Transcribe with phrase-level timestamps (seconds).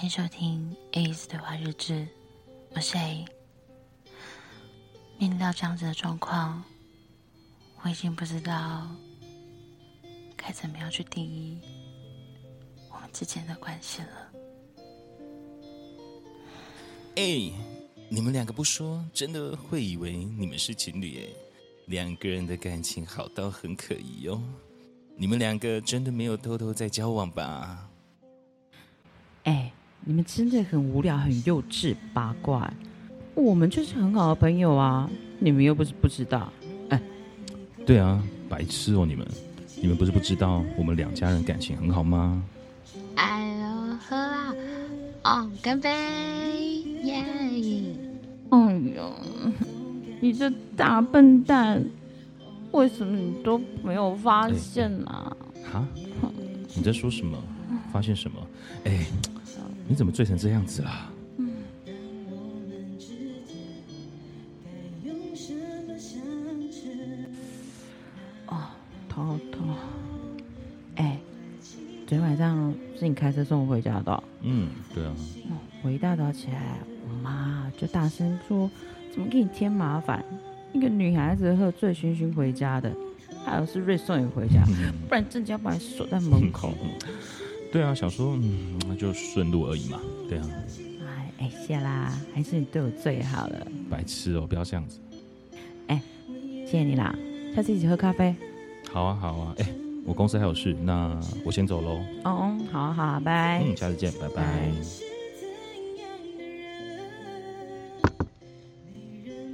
[0.00, 2.08] 欢迎收听 A's 对话日志，
[2.74, 3.22] 我是 A。
[5.18, 6.64] 面临到这样子的状况，
[7.82, 8.88] 我已经不知道
[10.38, 11.60] 该怎么样去定义
[12.90, 14.32] 我们之间的关系了。
[17.16, 17.52] 哎，
[18.08, 21.28] 你们两个不说，真的会以为你们是情侣哎。
[21.88, 24.42] 两个人的感情好到很可疑哦。
[25.14, 27.89] 你们两个真的没有偷偷在交往吧？
[30.10, 30.12] 哎。
[30.12, 32.68] 你们真的很无聊，很幼稚，八卦。
[33.36, 35.08] 我们就是很好的朋友啊，
[35.38, 36.52] 你们又不是不知道。
[36.88, 37.00] 哎，
[37.86, 39.24] 对啊，白痴哦，你们，
[39.80, 42.42] 你们不是不知道我们两家人感情很好吗？
[43.14, 44.52] 哎呦，喝啦，
[45.22, 45.88] 哦，干杯，
[47.04, 47.24] 耶！
[48.50, 48.58] 哎
[48.96, 49.14] 呦，
[50.20, 51.84] 你这大笨蛋，
[52.72, 55.36] 为什么你都没有发现呢？
[55.72, 55.86] 哈？
[56.74, 57.38] 你在说什么？
[57.90, 58.46] 发现什么？
[58.84, 59.06] 哎。
[59.88, 61.10] 你怎么醉成这样子啦？
[61.38, 61.50] 嗯。
[68.46, 68.68] 哦，
[69.08, 69.74] 头好痛。
[70.94, 71.18] 哎，
[72.06, 74.22] 昨天晚上是你开车送我回家的？
[74.42, 75.12] 嗯，对啊。
[75.82, 78.70] 我一大早起来，我妈就大声说
[79.12, 80.24] ：“怎么给你添麻烦？
[80.72, 82.94] 一个女孩子喝醉醺醺回家的，
[83.44, 84.62] 还有是瑞送你回家，
[85.08, 86.72] 不然正经要把你锁在门口。”
[87.72, 90.00] 对啊，想说，嗯，那就顺路而已嘛。
[90.28, 90.48] 对啊。
[91.06, 93.66] 哎哎，谢啦，还是你对我最好了。
[93.88, 94.98] 白痴哦，不要这样子。
[95.86, 96.02] 哎，
[96.66, 97.16] 谢谢你啦，
[97.54, 98.34] 下次一起喝咖啡。
[98.92, 99.54] 好啊，好啊。
[99.58, 99.66] 哎，
[100.04, 102.00] 我公司还有事，那我先走喽。
[102.24, 103.62] 哦，好啊，好啊，拜。
[103.64, 104.70] 嗯，下次见，拜拜。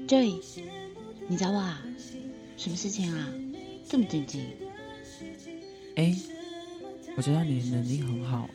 [0.08, 0.40] Joey，
[1.28, 1.82] 你找我啊？
[2.56, 3.28] 什么事情啊？
[3.86, 4.46] 这么紧急？
[5.96, 6.16] 哎。
[7.16, 8.48] 我知道你的能力很好，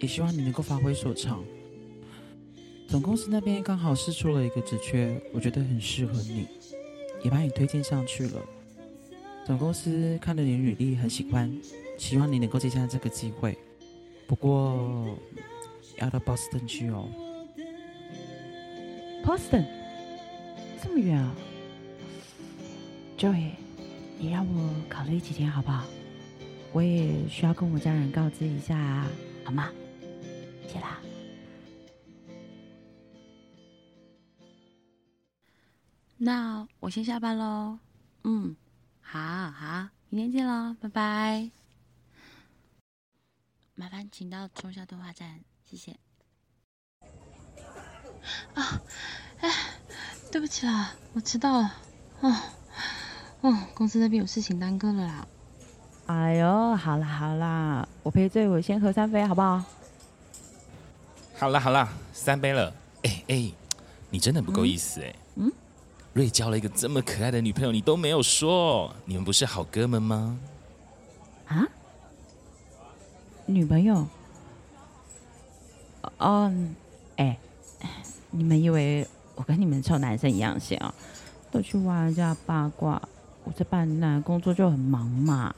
[0.00, 1.42] 也希望你能够发挥所长。
[2.86, 6.46] 总公司那边刚好试出了一个职缺，我觉得很适合你，
[7.22, 8.40] 也把你推荐上去了。
[9.46, 11.50] 总公司看了你履历很喜欢，
[11.96, 13.56] 希望你能够接下这个机会。
[14.26, 15.18] 不过
[15.96, 17.08] 要到波士顿去哦。
[19.24, 19.64] 波士顿
[20.82, 21.34] 这么远啊
[23.18, 23.52] ？Joey，
[24.18, 25.86] 你让我考虑几天好不好？
[26.72, 29.04] 我也需要跟我家人告知一下，
[29.44, 29.70] 好吗？
[30.68, 30.98] 谢啦。
[36.16, 37.78] 那我先下班喽。
[38.24, 38.56] 嗯，
[39.00, 41.50] 好好，明天见喽，拜拜。
[43.74, 45.92] 麻烦请到中校对话站，谢谢。
[48.54, 48.82] 啊，
[49.38, 49.50] 哎，
[50.30, 51.74] 对不起啦，我迟到了。
[52.20, 52.36] 哦，
[53.40, 55.26] 哦，公司那边有事情耽搁了啦。
[56.08, 59.62] 哎呦，好啦好啦，我赔罪，我先喝三杯，好不好？
[61.36, 62.72] 好啦好啦，三杯了。
[63.02, 63.52] 哎哎，
[64.08, 65.14] 你真的不够意思哎。
[65.36, 65.52] 嗯。
[66.14, 70.38] 瑞交了一个这么可爱的女朋友，你都没有说，你们不是好哥们吗？
[71.46, 71.68] 啊？
[73.44, 74.06] 女朋友？
[76.16, 76.50] 哦，
[77.16, 77.38] 哎，
[78.30, 80.94] 你们以为我跟你们臭男生一样闲啊？
[81.50, 83.02] 都去挖人家八卦，
[83.44, 85.54] 我这半年来工作就很忙嘛。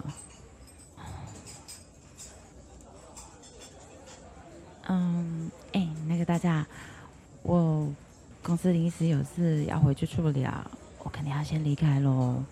[4.92, 6.66] 嗯，哎，那个大家，
[7.44, 7.88] 我
[8.42, 10.68] 公司临时有事要回去处理啊，
[10.98, 12.42] 我肯定要先离开喽。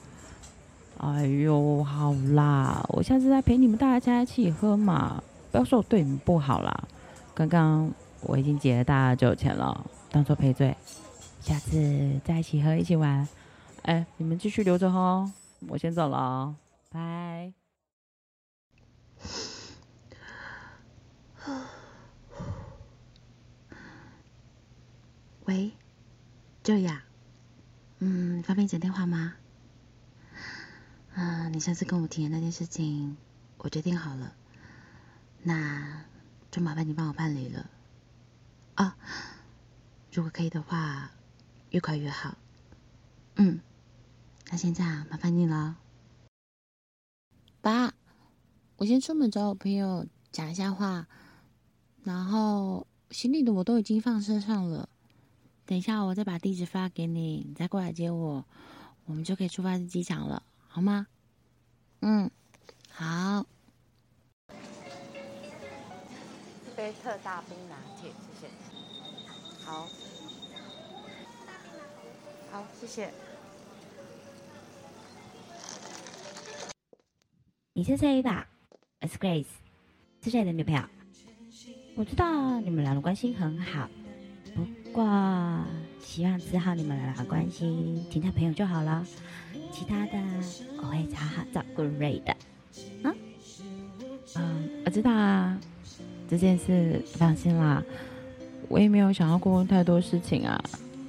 [0.98, 6.84] 哎呦，好啦，我下次再陪你们大家一起喝嘛，不要说我对你们不好啦。
[7.34, 7.90] 刚刚
[8.20, 10.76] 我已经结了大家酒钱了，当做赔罪，
[11.40, 13.26] 下次再一起喝一起玩。
[13.82, 15.28] 哎，你们继续留着哈，
[15.66, 16.54] 我先走了，
[16.88, 17.52] 拜。
[25.48, 25.72] 喂，
[26.62, 27.04] 就呀，
[28.00, 29.34] 嗯，方便讲电话吗？
[31.14, 33.16] 嗯，你上次跟我提的那件事情，
[33.56, 34.34] 我决定好了，
[35.42, 36.04] 那
[36.50, 37.70] 就麻烦你帮我办理了。
[38.74, 38.98] 啊，
[40.12, 41.12] 如果可以的话，
[41.70, 42.36] 越快越好。
[43.36, 43.60] 嗯，
[44.50, 45.78] 那先这样，麻烦你了。
[47.62, 47.94] 爸，
[48.76, 51.06] 我先出门找我朋友讲一下话，
[52.04, 54.90] 然后行李的我都已经放车上了。
[55.68, 58.42] 等一下，我再把地址发给你，你再过来接我，
[59.04, 61.06] 我们就可以出发去机场了，好吗？
[62.00, 62.30] 嗯，
[62.88, 63.44] 好。
[64.48, 64.52] 一
[66.74, 68.10] 杯特大冰拿铁，
[68.40, 68.46] 谢谢。
[69.62, 69.86] 好，
[72.50, 73.12] 好，谢谢。
[77.74, 78.48] 你是谁吧？
[79.02, 79.44] 我是 Grace，
[80.22, 80.82] 是谁的女朋友？
[81.94, 83.86] 我知道你们俩的关系很好，
[84.54, 84.66] 不
[84.98, 85.64] 过
[86.04, 89.06] 希望治好你们俩的关系，其他朋友就好了。
[89.70, 90.12] 其他的
[90.78, 92.36] 我会好好照顾瑞的。
[93.04, 93.14] 嗯，
[94.34, 95.56] 嗯，我知道啊，
[96.28, 97.80] 这件事放心啦，
[98.66, 100.60] 我也没有想要过问太多事情啊。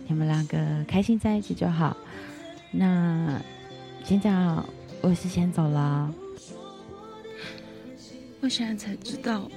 [0.08, 1.98] 你们两个开心在一起就好。
[2.70, 3.42] 那
[4.04, 4.32] 现在
[5.02, 6.14] 我是先走了。
[8.40, 9.50] 我现在才知道。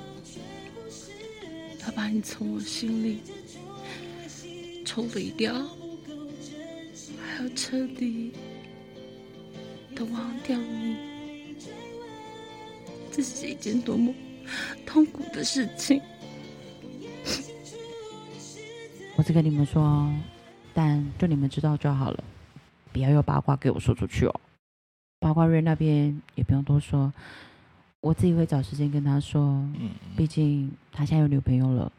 [1.79, 3.21] 他把你从我心里
[4.95, 5.55] 抽离掉，
[7.19, 8.31] 还要彻底
[9.95, 10.97] 的忘掉你，
[13.11, 14.13] 这是一件多么
[14.85, 15.99] 痛苦的事情。
[19.17, 20.13] 我只跟你们说，
[20.75, 22.23] 但就你们知道就好了，
[22.93, 24.41] 不要有八卦给我说出去哦。
[25.21, 27.11] 八卦瑞那边也不用多说。
[28.03, 29.41] 我自己会找时间跟他说，
[29.81, 31.91] 嗯，毕竟他现在有女朋友了，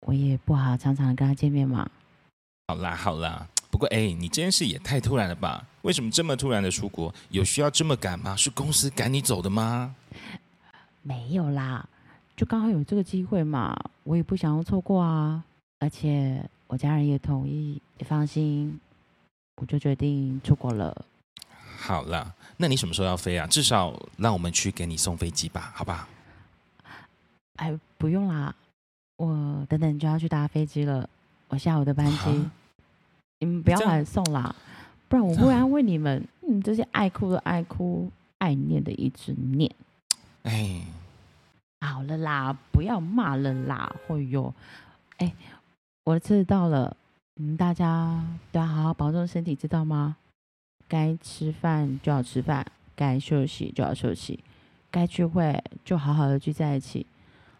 [0.00, 1.90] 我也不好常常跟他见面嘛。
[2.68, 5.64] 好啦好啦，不过哎，你这件事也太突然了吧？
[5.82, 7.14] 为什么这么突然的出国？
[7.28, 8.34] 有需要这么赶吗？
[8.34, 9.94] 是公司赶你走的吗？
[11.02, 11.88] 没有啦，
[12.36, 15.44] 就刚好有这个机会嘛，我也不想要错过啊。
[15.78, 18.80] 而且我家人也同意，你放心，
[19.56, 21.04] 我就决定出国了。
[21.78, 23.46] 好了，那你什么时候要飞啊？
[23.46, 26.08] 至少让我们去给你送飞机吧，好吧？
[27.58, 28.52] 哎，不用啦，
[29.18, 31.08] 我等等就要去搭飞机了。
[31.48, 32.52] 我下午的班机，啊、
[33.40, 34.54] 你们不要来送啦，
[35.08, 36.26] 不然我会安慰你们。
[36.48, 39.70] 嗯，这些爱哭的爱哭，爱念的一直念。
[40.42, 40.82] 哎，
[41.80, 43.94] 好了啦，不要骂了啦。
[44.08, 44.54] 哎呦，
[45.18, 45.32] 哎，
[46.04, 46.96] 我的车子到了，
[47.34, 50.16] 你们大家都要好好保重身体，知道吗？
[50.88, 52.64] 该吃饭就要吃饭，
[52.94, 54.38] 该休息就要休息，
[54.90, 57.06] 该聚会就好好的聚在一起。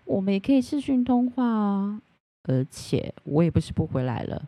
[0.04, 2.00] 我们也可以视讯通话啊，
[2.46, 4.42] 而且我也不是不回来了，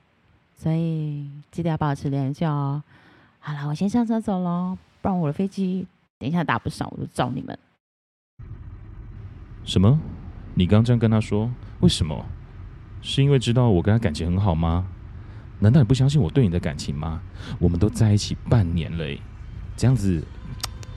[0.57, 2.83] 所以记得要保持联系哦。
[3.41, 5.87] 好了，我先上车走喽，不然我的飞机
[6.19, 7.59] 等一下打不上，我就找你们。
[9.65, 10.01] 什么？
[10.55, 11.51] 你刚这样跟他说？
[11.81, 12.25] 为什么？
[13.01, 14.87] 是因为知道我跟他感情很好吗？
[15.61, 17.21] 难道你不相信我对你的感情吗？
[17.59, 19.05] 我们都在一起半年了，
[19.77, 20.23] 这样子，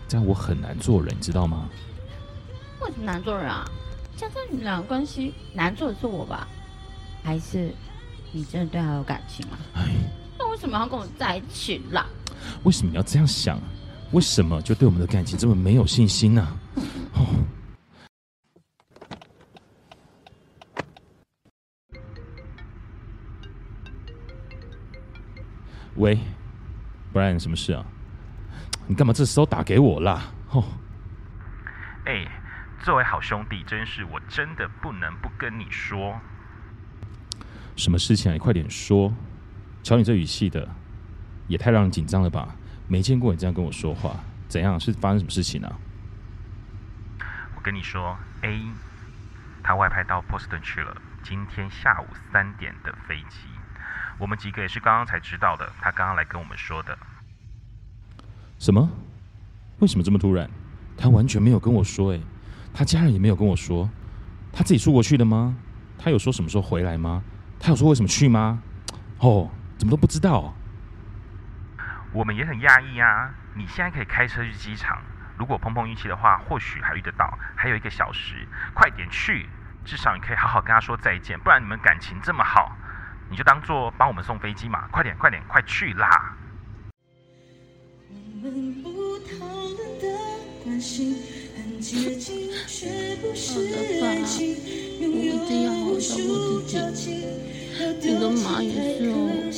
[0.08, 1.68] 这样我很难做人，你知道吗？
[2.82, 3.66] 为什么难做人啊？
[4.16, 6.48] 加上你们俩的关系，难做的是我吧？
[7.24, 7.74] 还是
[8.32, 9.58] 你真的对他有感情啊？
[9.76, 9.88] 哎，
[10.38, 12.06] 那为什么要跟我在一起啦？
[12.64, 13.60] 为什么你要这样想？
[14.12, 16.46] 为什么就对我们的感情这么没有信心呢？
[17.14, 17.26] 哦。
[25.96, 26.18] 喂，
[27.14, 27.86] 不然什么事啊？
[28.88, 30.34] 你干嘛这时候打给我啦？
[30.50, 30.64] 哦，
[32.06, 32.26] 哎，
[32.84, 36.20] 作为好兄弟，这件事我真的不能不跟你说。
[37.82, 38.34] 什么事情啊？
[38.34, 39.12] 你快点说。
[39.82, 40.70] 瞧你这语气的，
[41.48, 42.56] 也太让人紧张了吧？
[42.88, 44.16] 没见过你这样跟我说话，
[44.48, 44.80] 怎样？
[44.80, 45.68] 是发生什么事情呢？
[45.68, 45.74] 啊？
[47.56, 48.62] 我跟你说，A，
[49.64, 53.38] 他外派到波士顿去了，今天下午三点的飞机。
[54.20, 56.96] 我们几个也是刚刚才知道的，他刚刚来跟我们说的。
[58.60, 58.88] 什么？
[59.80, 60.48] 为什么这么突然？
[60.96, 62.22] 他完全没有跟我说，诶，
[62.72, 63.90] 他家人也没有跟我说，
[64.54, 65.58] 他自己出国去的吗？
[65.98, 67.24] 他有说什么时候回来吗？
[67.62, 68.62] 他有说为什么去吗？
[69.20, 70.54] 哦，怎么都不知道？
[72.12, 73.30] 我们也很讶异啊！
[73.56, 75.00] 你现在可以开车去机场，
[75.38, 77.38] 如果碰碰运气的话，或许还遇得到。
[77.56, 79.48] 还有一个小时，快点去，
[79.86, 82.76] 至少你可以好好跟他说再见，不然你们感情这么好。
[83.30, 86.36] 你就当做帮我们送飞机嘛，快点快点快去啦！
[88.10, 88.90] 我们不
[89.20, 90.08] 讨论的
[90.64, 94.56] 关系很接近，却不是爱情，
[95.08, 97.26] 我一定要好好照顾自己。
[98.02, 99.52] 你的妈也是哦。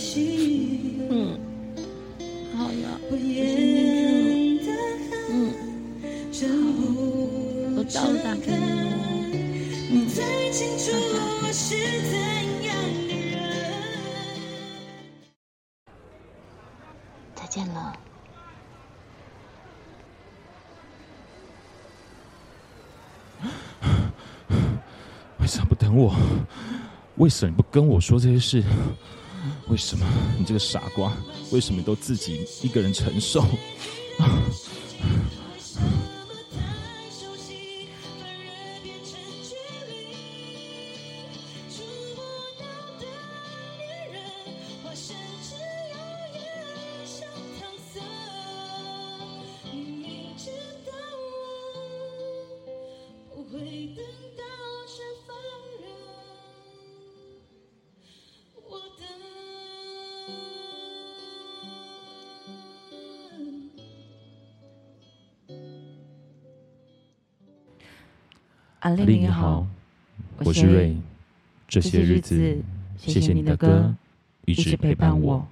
[25.83, 26.15] 等我？
[27.17, 28.63] 为什么你不跟我说这些事？
[29.67, 30.05] 为什么
[30.39, 31.11] 你这个傻瓜？
[31.51, 33.43] 为什么都自己一个人承受？
[68.83, 69.67] 阿丽丽你好好，，
[70.39, 70.93] 我是瑞。
[71.69, 72.61] 这这些日子子，，
[72.97, 73.95] 谢谢你的歌歌，
[74.43, 75.47] 一直陪伴我。